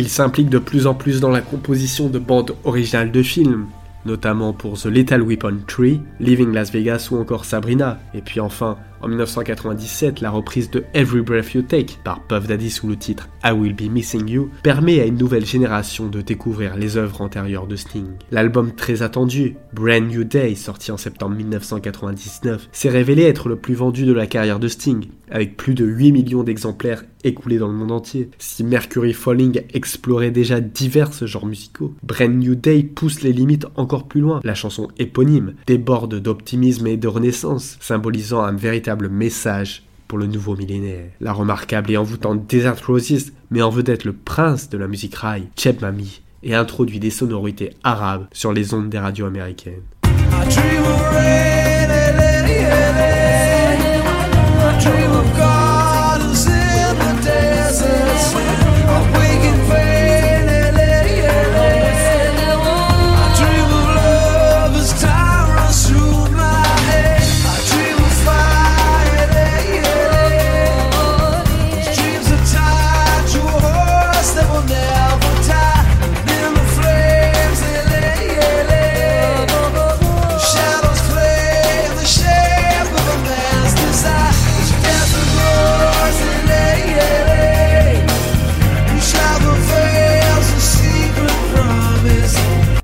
Il 0.00 0.08
s'implique 0.08 0.48
de 0.48 0.58
plus 0.58 0.86
en 0.86 0.94
plus 0.94 1.20
dans 1.20 1.28
la 1.28 1.42
composition 1.42 2.08
de 2.08 2.18
bandes 2.18 2.56
originales 2.64 3.12
de 3.12 3.22
films, 3.22 3.66
notamment 4.06 4.54
pour 4.54 4.78
The 4.78 4.86
Lethal 4.86 5.20
Weapon 5.20 5.58
3, 5.66 5.88
Living 6.20 6.54
Las 6.54 6.72
Vegas 6.72 7.10
ou 7.10 7.18
encore 7.18 7.44
Sabrina, 7.44 7.98
et 8.14 8.22
puis 8.22 8.40
enfin 8.40 8.78
en 9.00 9.08
1997, 9.08 10.20
la 10.20 10.30
reprise 10.30 10.70
de 10.70 10.84
Every 10.92 11.22
Breath 11.22 11.54
You 11.54 11.62
Take 11.62 11.96
par 12.04 12.22
Puff 12.22 12.46
Daddy 12.46 12.70
sous 12.70 12.86
le 12.86 12.96
titre 12.96 13.28
I 13.42 13.52
Will 13.52 13.74
Be 13.74 13.90
Missing 13.90 14.28
You 14.28 14.50
permet 14.62 15.00
à 15.00 15.06
une 15.06 15.16
nouvelle 15.16 15.46
génération 15.46 16.08
de 16.08 16.20
découvrir 16.20 16.76
les 16.76 16.96
œuvres 16.96 17.22
antérieures 17.22 17.66
de 17.66 17.76
Sting. 17.76 18.08
L'album 18.30 18.72
très 18.74 19.02
attendu, 19.02 19.56
Brand 19.72 20.06
New 20.06 20.24
Day, 20.24 20.54
sorti 20.54 20.92
en 20.92 20.96
septembre 20.96 21.36
1999, 21.36 22.68
s'est 22.72 22.88
révélé 22.90 23.22
être 23.22 23.48
le 23.48 23.56
plus 23.56 23.74
vendu 23.74 24.04
de 24.04 24.12
la 24.12 24.26
carrière 24.26 24.58
de 24.58 24.68
Sting, 24.68 25.06
avec 25.30 25.56
plus 25.56 25.74
de 25.74 25.84
8 25.86 26.12
millions 26.12 26.42
d'exemplaires 26.42 27.04
écoulés 27.24 27.58
dans 27.58 27.68
le 27.68 27.74
monde 27.74 27.92
entier. 27.92 28.30
Si 28.38 28.64
Mercury 28.64 29.12
Falling 29.12 29.62
explorait 29.72 30.30
déjà 30.30 30.60
divers 30.60 31.12
genres 31.26 31.46
musicaux, 31.46 31.94
Brand 32.02 32.34
New 32.34 32.54
Day 32.54 32.82
pousse 32.82 33.22
les 33.22 33.32
limites 33.32 33.66
encore 33.76 34.08
plus 34.08 34.20
loin. 34.20 34.40
La 34.42 34.54
chanson 34.54 34.88
éponyme 34.98 35.54
déborde 35.66 36.20
d'optimisme 36.20 36.86
et 36.86 36.96
de 36.96 37.08
renaissance, 37.08 37.76
symbolisant 37.80 38.42
un 38.42 38.52
véritable 38.52 38.89
message 38.96 39.84
pour 40.08 40.18
le 40.18 40.26
nouveau 40.26 40.56
millénaire. 40.56 41.10
La 41.20 41.32
remarquable 41.32 41.90
et 41.90 41.96
envoûtante 41.96 42.46
Desert 42.46 42.84
Roses 42.84 43.32
met 43.50 43.62
en 43.62 43.70
vedette 43.70 44.04
le 44.04 44.12
prince 44.12 44.68
de 44.68 44.78
la 44.78 44.88
musique 44.88 45.14
rail, 45.14 45.48
Cheb 45.56 45.80
Mami, 45.80 46.22
et 46.42 46.54
introduit 46.54 46.98
des 46.98 47.10
sonorités 47.10 47.70
arabes 47.84 48.26
sur 48.32 48.52
les 48.52 48.74
ondes 48.74 48.88
des 48.88 48.98
radios 48.98 49.26
américaines. 49.26 49.82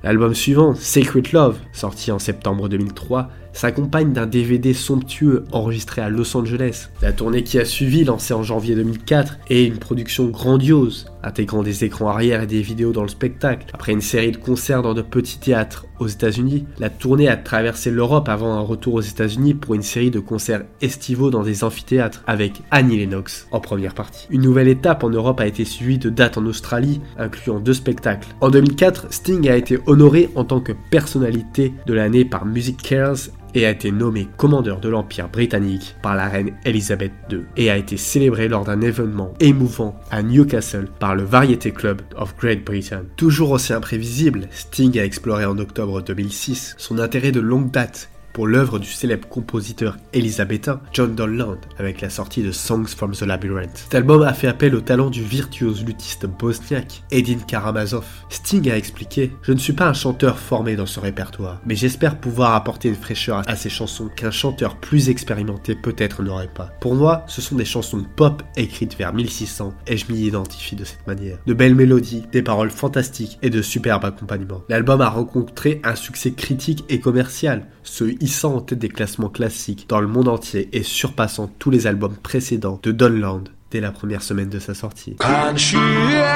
L'album 0.07 0.33
suivant, 0.33 0.73
Sacred 0.73 1.33
Love, 1.33 1.57
sorti 1.73 2.13
en 2.13 2.17
septembre 2.17 2.69
2003, 2.69 3.29
s'accompagne 3.51 4.13
d'un 4.13 4.25
DVD 4.25 4.73
somptueux 4.73 5.43
enregistré 5.51 6.01
à 6.01 6.07
Los 6.07 6.37
Angeles. 6.37 6.87
La 7.01 7.11
tournée 7.11 7.43
qui 7.43 7.59
a 7.59 7.65
suivi, 7.65 8.05
lancée 8.05 8.33
en 8.33 8.41
janvier 8.41 8.73
2004, 8.75 9.37
est 9.49 9.65
une 9.65 9.79
production 9.79 10.29
grandiose, 10.29 11.07
intégrant 11.23 11.63
des 11.63 11.83
écrans 11.83 12.09
arrière 12.09 12.43
et 12.43 12.47
des 12.47 12.61
vidéos 12.61 12.91
dans 12.91 13.03
le 13.03 13.07
spectacle. 13.07 13.67
Après 13.73 13.91
une 13.91 14.01
série 14.01 14.31
de 14.31 14.37
concerts 14.37 14.81
dans 14.81 14.93
de 14.93 15.01
petits 15.01 15.39
théâtres 15.39 15.85
aux 15.99 16.07
États-Unis, 16.07 16.65
la 16.79 16.89
tournée 16.89 17.27
a 17.27 17.37
traversé 17.37 17.91
l'Europe 17.91 18.29
avant 18.29 18.53
un 18.53 18.61
retour 18.61 18.95
aux 18.95 19.01
États-Unis 19.01 19.53
pour 19.53 19.75
une 19.75 19.81
série 19.81 20.11
de 20.11 20.19
concerts 20.19 20.65
estivaux 20.81 21.29
dans 21.29 21.43
des 21.43 21.63
amphithéâtres 21.63 22.23
avec 22.27 22.61
Annie 22.71 22.97
Lennox 22.97 23.47
en 23.51 23.59
première 23.59 23.93
partie. 23.93 24.27
Une 24.29 24.41
nouvelle 24.41 24.67
étape 24.67 25.03
en 25.03 25.09
Europe 25.09 25.39
a 25.39 25.47
été 25.47 25.65
suivie 25.65 25.97
de 25.97 26.09
dates 26.09 26.37
en 26.37 26.45
Australie, 26.45 27.01
incluant 27.17 27.59
deux 27.59 27.73
spectacles. 27.73 28.27
En 28.41 28.49
2004, 28.49 29.07
Sting 29.11 29.49
a 29.49 29.55
été 29.55 29.79
honoré 29.87 30.29
en 30.35 30.43
tant 30.43 30.59
que 30.59 30.73
personnalité 30.91 31.73
de 31.85 31.93
l'année 31.93 32.25
par 32.25 32.45
Music 32.45 32.77
Cares 32.81 33.29
et 33.53 33.65
a 33.65 33.71
été 33.71 33.91
nommé 33.91 34.27
commandeur 34.37 34.79
de 34.79 34.89
l'Empire 34.89 35.29
britannique 35.29 35.95
par 36.01 36.15
la 36.15 36.27
reine 36.27 36.53
Elizabeth 36.65 37.11
II 37.31 37.41
et 37.55 37.69
a 37.69 37.77
été 37.77 37.97
célébré 37.97 38.47
lors 38.47 38.65
d'un 38.65 38.81
événement 38.81 39.33
émouvant 39.39 39.99
à 40.11 40.23
Newcastle 40.23 40.87
par 40.99 41.15
le 41.15 41.23
Variety 41.23 41.71
Club 41.71 42.01
of 42.15 42.35
Great 42.37 42.63
Britain. 42.63 43.03
Toujours 43.15 43.51
aussi 43.51 43.73
imprévisible, 43.73 44.47
Sting 44.51 44.97
a 44.99 45.05
exploré 45.05 45.45
en 45.45 45.57
octobre 45.57 46.01
2006 46.01 46.75
son 46.77 46.99
intérêt 46.99 47.31
de 47.31 47.39
longue 47.39 47.71
date 47.71 48.09
pour 48.37 48.45
l'œuvre 48.45 48.77
du 48.77 48.91
célèbre 48.91 49.27
compositeur 49.27 49.97
élisabétain 50.13 50.79
John 50.93 51.15
Donland 51.15 51.57
avec 51.79 52.01
la 52.01 52.11
sortie 52.11 52.43
de 52.43 52.51
Songs 52.51 52.85
from 52.85 53.13
the 53.13 53.23
Labyrinth. 53.23 53.77
Cet 53.77 53.95
album 53.95 54.21
a 54.21 54.31
fait 54.31 54.47
appel 54.47 54.75
au 54.75 54.81
talent 54.81 55.09
du 55.09 55.23
virtuose 55.23 55.83
luthiste 55.83 56.27
bosniaque 56.27 57.01
Edin 57.09 57.39
Karamazov. 57.39 58.05
Sting 58.29 58.69
a 58.69 58.77
expliqué 58.77 59.31
Je 59.41 59.53
ne 59.53 59.57
suis 59.57 59.73
pas 59.73 59.87
un 59.87 59.93
chanteur 59.93 60.37
formé 60.37 60.75
dans 60.75 60.85
ce 60.85 60.99
répertoire, 60.99 61.59
mais 61.65 61.75
j'espère 61.75 62.19
pouvoir 62.19 62.53
apporter 62.53 62.89
une 62.89 62.95
fraîcheur 62.95 63.41
à 63.47 63.55
ces 63.55 63.71
chansons 63.71 64.07
qu'un 64.15 64.29
chanteur 64.29 64.75
plus 64.75 65.09
expérimenté 65.09 65.73
peut-être 65.73 66.21
n'aurait 66.21 66.53
pas. 66.53 66.69
Pour 66.79 66.93
moi, 66.93 67.25
ce 67.25 67.41
sont 67.41 67.55
des 67.55 67.65
chansons 67.65 68.05
pop 68.17 68.43
écrites 68.55 68.95
vers 68.99 69.15
1600 69.15 69.73
et 69.87 69.97
je 69.97 70.11
m'y 70.11 70.19
identifie 70.19 70.75
de 70.75 70.83
cette 70.83 71.07
manière. 71.07 71.39
De 71.47 71.55
belles 71.55 71.73
mélodies, 71.73 72.21
des 72.31 72.43
paroles 72.43 72.69
fantastiques 72.69 73.39
et 73.41 73.49
de 73.49 73.63
superbes 73.63 74.05
accompagnements. 74.05 74.61
L'album 74.69 75.01
a 75.01 75.09
rencontré 75.09 75.81
un 75.83 75.95
succès 75.95 76.33
critique 76.33 76.85
et 76.87 76.99
commercial, 76.99 77.65
ce 77.81 78.03
hissant 78.27 78.55
en 78.55 78.59
tête 78.59 78.79
des 78.79 78.89
classements 78.89 79.29
classiques 79.29 79.85
dans 79.87 80.01
le 80.01 80.07
monde 80.07 80.27
entier 80.27 80.67
et 80.73 80.83
surpassant 80.83 81.49
tous 81.59 81.69
les 81.69 81.87
albums 81.87 82.17
précédents 82.21 82.77
de 82.83 82.91
Donland 82.91 83.45
dès 83.71 83.79
la 83.79 83.91
première 83.93 84.21
semaine 84.21 84.49
de 84.49 84.59
sa 84.59 84.73
sortie. 84.73 85.15
Can 85.15 85.55
she 85.55 85.77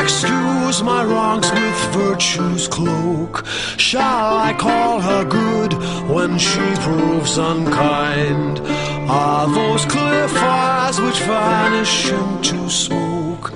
excuse 0.02 0.82
my 0.84 1.04
wrongs 1.04 1.52
with 1.52 1.94
virtue's 1.94 2.70
cloak? 2.70 3.44
Shall 3.78 4.00
I 4.02 4.54
call 4.58 5.02
her 5.02 5.26
good 5.26 5.74
when 6.08 6.38
she 6.38 6.62
proves 6.80 7.38
unkind? 7.38 8.62
Are 9.10 9.48
those 9.54 9.86
clear 9.86 10.30
fires 10.30 10.98
which 11.02 11.20
vanish 11.28 12.10
into 12.10 12.70
smoke? 12.70 13.52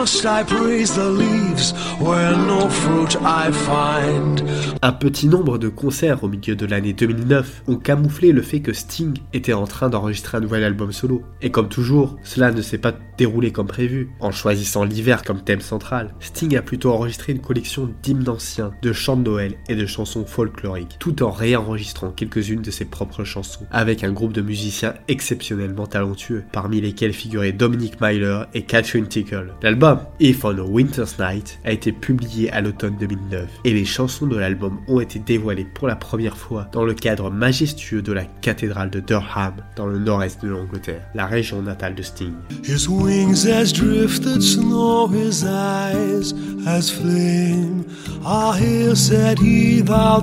Must 0.00 0.24
I 0.24 0.44
praise 0.44 0.94
the 0.94 1.10
leaves 1.10 1.74
where 2.00 2.34
no 2.34 2.70
fruit 2.70 3.18
I 3.20 3.52
find? 3.52 4.42
Un 4.80 4.92
petit 4.92 5.28
nombre 5.28 5.58
de 5.58 5.68
concerts 5.68 6.24
au 6.24 6.28
milieu 6.28 6.56
de 6.56 6.64
l'année 6.64 6.94
2009 6.94 7.64
ont 7.68 7.76
camouflé 7.76 8.32
le 8.32 8.40
fait 8.40 8.60
que 8.60 8.72
Sting 8.72 9.18
était 9.34 9.52
en 9.52 9.66
train 9.66 9.90
d'enregistrer 9.90 10.38
un 10.38 10.40
nouvel 10.40 10.64
album 10.64 10.90
solo. 10.90 11.22
Et 11.42 11.50
comme 11.50 11.68
toujours, 11.68 12.16
cela 12.22 12.50
ne 12.50 12.62
s'est 12.62 12.78
pas 12.78 12.94
déroulé 13.18 13.52
comme 13.52 13.66
prévu. 13.66 14.08
En 14.20 14.30
choisissant 14.30 14.84
l'hiver 14.84 15.22
comme 15.22 15.42
thème 15.44 15.60
central, 15.60 16.14
Sting 16.20 16.56
a 16.56 16.62
plutôt 16.62 16.92
enregistré 16.92 17.32
une 17.32 17.42
collection 17.42 17.90
d'hymnes 18.02 18.30
anciens, 18.30 18.72
de 18.80 18.94
chants 18.94 19.18
de 19.18 19.24
Noël 19.24 19.56
et 19.68 19.74
de 19.74 19.84
chansons 19.84 20.24
folkloriques, 20.24 20.96
tout 20.98 21.22
en 21.22 21.30
réenregistrant 21.30 22.10
quelques-unes 22.10 22.62
de 22.62 22.70
ses 22.70 22.86
propres 22.86 23.24
chansons, 23.24 23.66
avec 23.70 24.02
un 24.02 24.12
groupe 24.12 24.32
de 24.32 24.40
musiciens 24.40 24.94
exceptionnellement 25.08 25.86
talentueux, 25.86 26.44
parmi 26.52 26.80
lesquels 26.80 27.12
figuraient 27.12 27.52
Dominic 27.52 28.00
Myler 28.00 28.44
et 28.54 28.62
Catherine 28.62 29.06
Tickle. 29.08 29.52
L'album 29.60 29.89
If 30.20 30.44
on 30.44 30.58
a 30.58 30.62
Winter's 30.62 31.18
Night 31.18 31.58
a 31.64 31.72
été 31.72 31.92
publié 31.92 32.50
à 32.52 32.60
l'automne 32.60 32.96
2009, 32.98 33.48
et 33.64 33.72
les 33.72 33.84
chansons 33.84 34.26
de 34.26 34.36
l'album 34.36 34.78
ont 34.88 35.00
été 35.00 35.18
dévoilées 35.18 35.66
pour 35.74 35.88
la 35.88 35.96
première 35.96 36.36
fois 36.36 36.68
dans 36.72 36.84
le 36.84 36.94
cadre 36.94 37.30
majestueux 37.30 38.02
de 38.02 38.12
la 38.12 38.24
cathédrale 38.24 38.90
de 38.90 39.00
Durham, 39.00 39.54
dans 39.76 39.86
le 39.86 39.98
nord-est 39.98 40.42
de 40.42 40.48
l'Angleterre, 40.48 41.02
la 41.14 41.26
région 41.26 41.62
natale 41.62 41.94
de 41.94 42.02
Sting. 42.02 42.34
His 42.64 42.88
wings 42.88 43.46
as 43.46 43.72
drifted 43.72 44.42
snow, 44.42 45.08
his 45.08 45.44
eyes 45.44 46.34
as 46.66 46.90
flame. 46.90 47.84
Ah, 48.24 48.52
here 48.52 48.94
said 48.94 49.38
he, 49.38 49.80
thou 49.80 50.20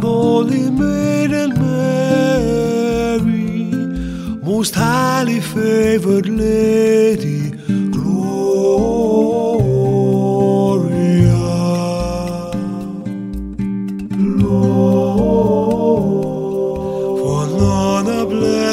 most 4.58 4.74
highly 4.74 5.40
favored 5.40 6.28
lady, 6.28 7.52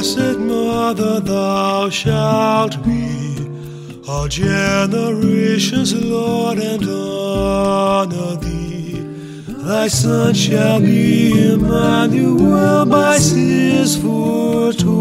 blessed 0.04 0.38
mother 0.38 1.18
thou 1.20 1.88
shalt 1.88 2.76
be, 2.84 3.48
all 4.06 4.28
generations, 4.28 5.94
Lord, 5.94 6.58
and 6.58 6.84
honor 6.84 8.36
thee. 8.36 9.00
Thy 9.48 9.88
son 9.88 10.34
shall 10.34 10.80
be 10.80 11.52
Emmanuel 11.52 12.84
by 12.84 13.16
seers 13.16 13.96
foretold, 13.96 14.93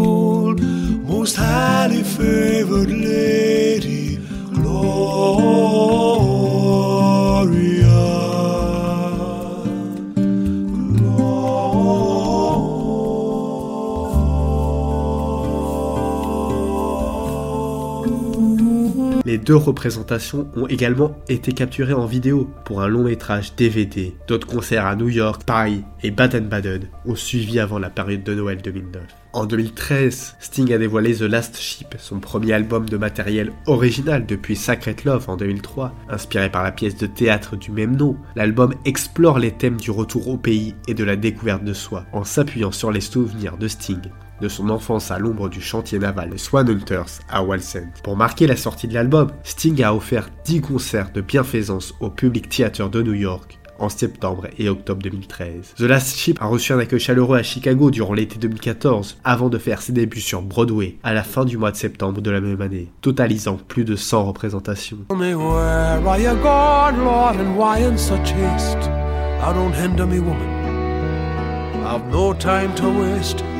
deux 19.44 19.56
représentations 19.56 20.48
ont 20.56 20.66
également 20.66 21.16
été 21.28 21.52
capturées 21.52 21.92
en 21.92 22.06
vidéo 22.06 22.50
pour 22.64 22.80
un 22.80 22.88
long 22.88 23.04
métrage 23.04 23.54
DVD. 23.54 24.16
D'autres 24.26 24.46
concerts 24.46 24.86
à 24.86 24.96
New 24.96 25.08
York, 25.08 25.42
Paris 25.44 25.84
et 26.02 26.10
Baden-Baden 26.10 26.88
ont 27.04 27.14
suivi 27.14 27.60
avant 27.60 27.78
la 27.78 27.90
période 27.90 28.24
de 28.24 28.34
Noël 28.34 28.62
2009. 28.62 29.02
En 29.34 29.46
2013, 29.46 30.36
Sting 30.38 30.72
a 30.72 30.78
dévoilé 30.78 31.14
The 31.14 31.22
Last 31.22 31.58
Ship, 31.58 31.94
son 31.98 32.20
premier 32.20 32.52
album 32.52 32.88
de 32.88 32.96
matériel 32.96 33.52
original 33.66 34.24
depuis 34.26 34.56
Sacred 34.56 35.04
Love 35.04 35.28
en 35.28 35.36
2003. 35.36 35.92
Inspiré 36.08 36.48
par 36.48 36.62
la 36.62 36.72
pièce 36.72 36.96
de 36.96 37.06
théâtre 37.06 37.56
du 37.56 37.70
même 37.70 37.96
nom, 37.96 38.16
l'album 38.36 38.74
explore 38.84 39.38
les 39.38 39.52
thèmes 39.52 39.76
du 39.76 39.90
retour 39.90 40.28
au 40.28 40.38
pays 40.38 40.74
et 40.88 40.94
de 40.94 41.04
la 41.04 41.16
découverte 41.16 41.64
de 41.64 41.74
soi, 41.74 42.06
en 42.12 42.24
s'appuyant 42.24 42.72
sur 42.72 42.92
les 42.92 43.00
souvenirs 43.00 43.58
de 43.58 43.68
Sting 43.68 44.00
de 44.40 44.48
son 44.48 44.70
enfance 44.70 45.10
à 45.10 45.18
l'ombre 45.18 45.48
du 45.48 45.60
chantier 45.60 45.98
naval 45.98 46.38
Swan 46.38 46.68
Hunters 46.68 47.20
à 47.28 47.42
Wallsend. 47.42 47.90
Pour 48.02 48.16
marquer 48.16 48.46
la 48.46 48.56
sortie 48.56 48.88
de 48.88 48.94
l'album, 48.94 49.30
Sting 49.42 49.82
a 49.82 49.94
offert 49.94 50.28
10 50.44 50.60
concerts 50.60 51.12
de 51.12 51.20
bienfaisance 51.20 51.94
au 52.00 52.10
Public 52.10 52.48
Theater 52.48 52.90
de 52.90 53.02
New 53.02 53.14
York 53.14 53.58
en 53.78 53.88
septembre 53.88 54.46
et 54.58 54.68
octobre 54.68 55.02
2013. 55.02 55.74
The 55.76 55.82
Last 55.82 56.16
Ship 56.16 56.36
a 56.40 56.46
reçu 56.46 56.72
un 56.72 56.78
accueil 56.78 57.00
chaleureux 57.00 57.38
à 57.38 57.42
Chicago 57.42 57.90
durant 57.90 58.14
l'été 58.14 58.38
2014 58.38 59.18
avant 59.24 59.48
de 59.48 59.58
faire 59.58 59.82
ses 59.82 59.92
débuts 59.92 60.20
sur 60.20 60.42
Broadway 60.42 60.96
à 61.02 61.12
la 61.12 61.22
fin 61.22 61.44
du 61.44 61.58
mois 61.58 61.70
de 61.70 61.76
septembre 61.76 62.20
de 62.20 62.30
la 62.30 62.40
même 62.40 62.60
année, 62.60 62.92
totalisant 63.00 63.56
plus 63.56 63.84
de 63.84 63.96
100 63.96 64.24
représentations. 64.24 64.98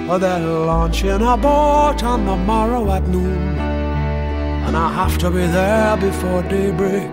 They're 0.07 0.39
launching 0.39 1.11
a 1.11 1.37
boat 1.37 2.05
on 2.05 2.25
the 2.25 2.37
morrow 2.37 2.93
at 2.93 3.09
noon, 3.09 3.59
and 3.59 4.77
I 4.77 4.93
have 4.93 5.19
to 5.19 5.31
be 5.31 5.47
there 5.47 5.97
before 5.97 6.43
daybreak. 6.43 7.11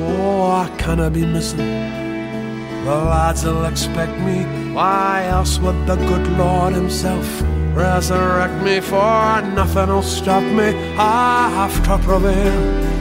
Oh, 0.00 0.42
I 0.52 0.68
cannot 0.78 1.14
be 1.14 1.26
missing. 1.26 1.58
The 2.84 2.94
lads 2.94 3.44
will 3.44 3.64
expect 3.64 4.16
me. 4.20 4.44
Why 4.72 5.26
else 5.26 5.58
would 5.58 5.86
the 5.86 5.96
good 5.96 6.28
Lord 6.38 6.74
Himself 6.74 7.26
resurrect 7.74 8.62
me? 8.62 8.80
For 8.80 9.42
nothing 9.54 9.88
will 9.88 10.02
stop 10.02 10.44
me. 10.44 10.68
I 10.96 11.50
have 11.50 11.76
to 11.86 11.98
prevail 12.06 12.97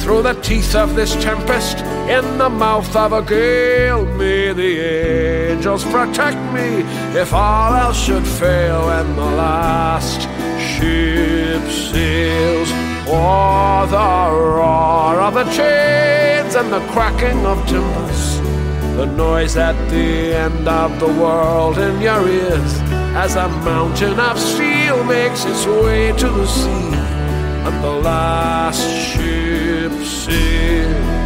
through 0.00 0.22
the 0.22 0.34
teeth 0.42 0.74
of 0.74 0.94
this 0.94 1.14
tempest, 1.22 1.78
in 2.08 2.38
the 2.38 2.48
mouth 2.48 2.94
of 2.96 3.12
a 3.12 3.22
gale. 3.22 4.04
May 4.16 4.52
the 4.52 4.72
angels 5.52 5.84
protect 5.84 6.38
me 6.52 6.82
if 7.18 7.32
all 7.32 7.74
else 7.74 7.98
should 7.98 8.26
fail 8.26 8.86
when 8.86 9.16
the 9.16 9.30
last 9.44 10.20
ship 10.58 11.62
sails. 11.70 12.70
Or 13.08 13.86
the 13.86 14.30
roar 14.56 15.20
of 15.20 15.34
the 15.34 15.44
chains 15.44 16.54
and 16.54 16.72
the 16.72 16.80
cracking 16.92 17.44
of 17.44 17.58
timbers, 17.66 18.38
the 18.96 19.06
noise 19.06 19.56
at 19.56 19.76
the 19.90 20.34
end 20.46 20.68
of 20.68 21.00
the 21.00 21.08
world 21.08 21.78
in 21.78 22.00
your 22.00 22.28
ears 22.28 22.72
as 23.14 23.34
a 23.34 23.48
mountain 23.48 24.20
of 24.20 24.38
steel 24.38 25.02
makes 25.04 25.44
its 25.44 25.66
way 25.66 26.12
to 26.12 26.28
the 26.28 26.46
sea 26.46 26.94
and 27.66 27.84
the 27.84 27.90
last 27.90 28.80
ship 28.80 29.39
see 30.10 31.19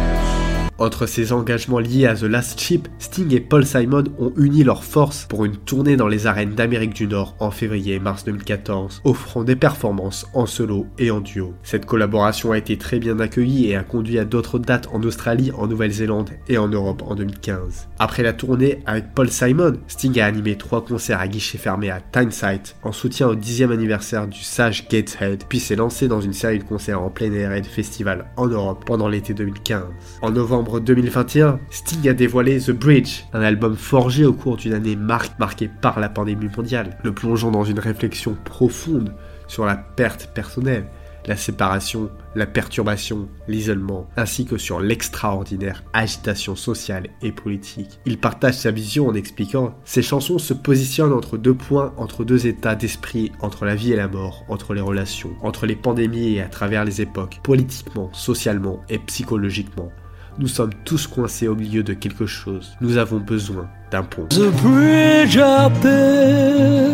Entre 0.77 1.05
ses 1.05 1.31
engagements 1.31 1.79
liés 1.79 2.05
à 2.05 2.15
The 2.15 2.23
Last 2.23 2.59
Ship, 2.59 2.89
Sting 2.99 3.33
et 3.33 3.39
Paul 3.39 3.65
Simon 3.65 4.03
ont 4.19 4.33
uni 4.35 4.65
leurs 4.65 4.83
forces 4.83 5.25
pour 5.29 5.45
une 5.45 5.55
tournée 5.55 5.95
dans 5.95 6.09
les 6.09 6.27
arènes 6.27 6.53
d'Amérique 6.53 6.93
du 6.93 7.07
Nord 7.07 7.33
en 7.39 7.49
février 7.49 7.93
et 7.95 7.99
mars 7.99 8.25
2014, 8.25 9.01
offrant 9.05 9.45
des 9.45 9.55
performances 9.55 10.27
en 10.33 10.45
solo 10.45 10.87
et 10.99 11.11
en 11.11 11.21
duo. 11.21 11.53
Cette 11.63 11.85
collaboration 11.85 12.51
a 12.51 12.57
été 12.57 12.77
très 12.77 12.99
bien 12.99 13.21
accueillie 13.21 13.69
et 13.69 13.77
a 13.77 13.83
conduit 13.83 14.19
à 14.19 14.25
d'autres 14.25 14.59
dates 14.59 14.89
en 14.91 15.01
Australie, 15.03 15.51
en 15.57 15.67
Nouvelle-Zélande 15.67 16.31
et 16.49 16.57
en 16.57 16.67
Europe 16.67 17.03
en 17.07 17.15
2015. 17.15 17.87
Après 17.97 18.23
la 18.23 18.33
tournée 18.33 18.79
avec 18.85 19.13
Paul 19.15 19.29
Simon, 19.29 19.77
Sting 19.87 20.19
a 20.19 20.25
animé 20.25 20.57
trois 20.57 20.83
concerts 20.83 21.21
à 21.21 21.29
guichet 21.29 21.57
fermé 21.57 21.89
à 21.89 22.01
Tyneside 22.01 22.75
en 22.83 22.91
soutien 22.91 23.29
au 23.29 23.35
10e 23.35 23.71
anniversaire 23.71 24.27
du 24.27 24.43
sage 24.43 24.89
Gateshead, 24.89 25.45
puis 25.47 25.61
s'est 25.61 25.77
lancé 25.77 26.09
dans 26.09 26.19
une 26.19 26.33
série 26.33 26.59
de 26.59 26.65
concerts 26.65 27.01
en 27.01 27.09
plein 27.09 27.31
air 27.31 27.53
et 27.53 27.61
de 27.61 27.65
festivals 27.65 28.25
en 28.35 28.47
Europe 28.47 28.83
pendant 28.85 29.07
l'été 29.07 29.33
2015. 29.33 29.83
En 30.21 30.31
novembre 30.31 30.64
2021, 30.79 31.59
Sting 31.69 32.09
a 32.09 32.13
dévoilé 32.13 32.59
The 32.59 32.71
Bridge, 32.71 33.23
un 33.33 33.41
album 33.41 33.75
forgé 33.75 34.25
au 34.25 34.33
cours 34.33 34.57
d'une 34.57 34.73
année 34.73 34.95
mar- 34.95 35.25
marquée 35.39 35.69
par 35.81 35.99
la 35.99 36.09
pandémie 36.09 36.49
mondiale, 36.55 36.97
le 37.03 37.13
plongeant 37.13 37.51
dans 37.51 37.63
une 37.63 37.79
réflexion 37.79 38.35
profonde 38.43 39.13
sur 39.47 39.65
la 39.65 39.75
perte 39.75 40.31
personnelle, 40.33 40.87
la 41.27 41.35
séparation, 41.35 42.09
la 42.35 42.45
perturbation, 42.45 43.27
l'isolement, 43.47 44.07
ainsi 44.15 44.45
que 44.45 44.57
sur 44.57 44.79
l'extraordinaire 44.79 45.83
agitation 45.93 46.55
sociale 46.55 47.07
et 47.21 47.31
politique. 47.31 47.99
Il 48.05 48.19
partage 48.19 48.55
sa 48.55 48.71
vision 48.71 49.07
en 49.07 49.13
expliquant 49.15 49.75
Ces 49.85 50.01
chansons 50.03 50.37
se 50.37 50.53
positionnent 50.53 51.13
entre 51.13 51.37
deux 51.37 51.55
points, 51.55 51.93
entre 51.97 52.23
deux 52.25 52.45
états 52.45 52.75
d'esprit, 52.75 53.31
entre 53.41 53.65
la 53.65 53.75
vie 53.75 53.93
et 53.93 53.95
la 53.95 54.07
mort, 54.07 54.43
entre 54.49 54.73
les 54.73 54.81
relations, 54.81 55.31
entre 55.41 55.65
les 55.65 55.75
pandémies 55.75 56.35
et 56.35 56.41
à 56.41 56.47
travers 56.47 56.85
les 56.85 57.01
époques, 57.01 57.39
politiquement, 57.43 58.09
socialement 58.13 58.81
et 58.89 58.99
psychologiquement. 58.99 59.91
Nous 60.37 60.49
sommes 60.49 60.73
tous 60.83 61.07
coincés 61.07 61.47
au 61.47 61.55
milieu 61.55 61.81
de 61.81 61.93
quelque 61.93 62.25
chose. 62.25 62.75
Nous 62.81 62.97
avons 62.97 63.19
besoin 63.19 63.69
d'un 63.89 64.03
pont. 64.03 64.27
There's 64.29 64.47
a 64.47 64.51
bridge 64.61 65.37
out 65.37 65.71
there, 65.81 66.91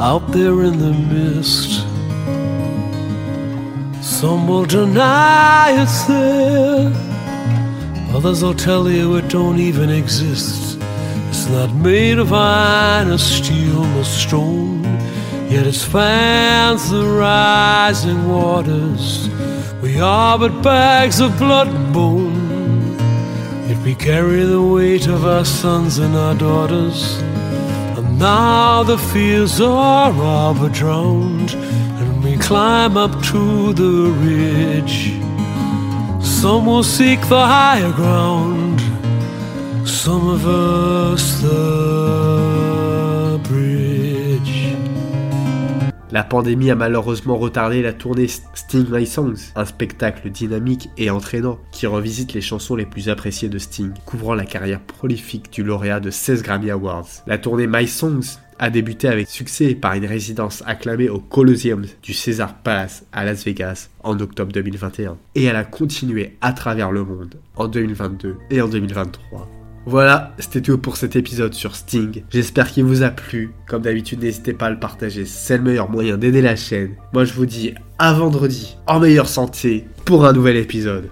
out 0.00 0.22
there 0.32 0.64
in 0.64 0.78
the 0.78 0.94
mist. 1.12 1.84
Some 4.00 4.48
will 4.48 4.64
deny 4.64 5.82
it's 5.82 6.04
there, 6.06 6.90
others 8.14 8.42
will 8.42 8.54
tell 8.54 8.88
you 8.88 9.16
it 9.16 9.28
don't 9.28 9.58
even 9.58 9.90
exist. 9.90 10.78
It's 11.28 11.50
not 11.50 11.74
made 11.74 12.18
of 12.18 12.32
iron 12.32 13.10
or 13.10 13.18
steel 13.18 13.84
or 13.98 14.04
stone, 14.04 14.82
yet 15.50 15.66
it 15.66 15.74
spans 15.74 16.90
the 16.90 17.04
rising 17.04 18.26
waters. 18.26 19.28
We 19.82 19.98
We 19.98 20.00
are 20.00 20.38
but 20.38 20.62
bags 20.62 21.18
of 21.20 21.36
blood 21.38 21.68
and 21.68 21.92
bone. 21.92 22.37
We 23.88 23.94
carry 23.94 24.44
the 24.44 24.60
weight 24.60 25.06
of 25.06 25.24
our 25.24 25.46
sons 25.46 25.96
and 25.96 26.14
our 26.14 26.34
daughters. 26.34 27.22
And 27.96 28.18
now 28.18 28.82
the 28.82 28.98
fields 28.98 29.62
are 29.62 30.12
all 30.12 30.52
but 30.52 30.74
drowned. 30.74 31.54
And 31.98 32.22
we 32.22 32.36
climb 32.36 32.98
up 32.98 33.12
to 33.32 33.72
the 33.72 34.12
ridge. 34.26 35.14
Some 36.22 36.66
will 36.66 36.82
seek 36.82 37.18
the 37.30 37.40
higher 37.40 37.90
ground. 37.92 38.78
Some 39.88 40.28
of 40.28 40.46
us 40.46 41.40
the 41.40 42.27
La 46.18 46.24
pandémie 46.24 46.72
a 46.72 46.74
malheureusement 46.74 47.36
retardé 47.36 47.80
la 47.80 47.92
tournée 47.92 48.26
Sting 48.26 48.86
My 48.90 49.06
Songs, 49.06 49.52
un 49.54 49.64
spectacle 49.64 50.30
dynamique 50.30 50.90
et 50.98 51.10
entraînant 51.10 51.60
qui 51.70 51.86
revisite 51.86 52.32
les 52.32 52.40
chansons 52.40 52.74
les 52.74 52.86
plus 52.86 53.08
appréciées 53.08 53.48
de 53.48 53.58
Sting, 53.58 53.92
couvrant 54.04 54.34
la 54.34 54.44
carrière 54.44 54.80
prolifique 54.80 55.52
du 55.52 55.62
lauréat 55.62 56.00
de 56.00 56.10
16 56.10 56.42
Grammy 56.42 56.72
Awards. 56.72 57.06
La 57.28 57.38
tournée 57.38 57.68
My 57.68 57.86
Songs 57.86 58.40
a 58.58 58.68
débuté 58.68 59.06
avec 59.06 59.28
succès 59.28 59.76
par 59.76 59.94
une 59.94 60.06
résidence 60.06 60.64
acclamée 60.66 61.08
au 61.08 61.20
Colosseum 61.20 61.86
du 62.02 62.12
Caesar 62.12 62.52
Palace 62.64 63.06
à 63.12 63.24
Las 63.24 63.44
Vegas 63.44 63.88
en 64.02 64.18
octobre 64.18 64.50
2021. 64.50 65.16
Et 65.36 65.44
elle 65.44 65.54
a 65.54 65.62
continué 65.62 66.36
à 66.40 66.52
travers 66.52 66.90
le 66.90 67.04
monde 67.04 67.36
en 67.54 67.68
2022 67.68 68.38
et 68.50 68.60
en 68.60 68.66
2023. 68.66 69.57
Voilà, 69.90 70.34
c'était 70.38 70.60
tout 70.60 70.76
pour 70.76 70.98
cet 70.98 71.16
épisode 71.16 71.54
sur 71.54 71.74
Sting. 71.74 72.22
J'espère 72.28 72.70
qu'il 72.70 72.84
vous 72.84 73.02
a 73.02 73.08
plu. 73.08 73.54
Comme 73.66 73.80
d'habitude, 73.80 74.22
n'hésitez 74.22 74.52
pas 74.52 74.66
à 74.66 74.70
le 74.70 74.78
partager, 74.78 75.24
c'est 75.24 75.56
le 75.56 75.62
meilleur 75.62 75.90
moyen 75.90 76.18
d'aider 76.18 76.42
la 76.42 76.56
chaîne. 76.56 76.90
Moi 77.14 77.24
je 77.24 77.32
vous 77.32 77.46
dis 77.46 77.72
à 77.98 78.12
vendredi, 78.12 78.76
en 78.86 79.00
meilleure 79.00 79.30
santé, 79.30 79.86
pour 80.04 80.26
un 80.26 80.34
nouvel 80.34 80.58
épisode. 80.58 81.08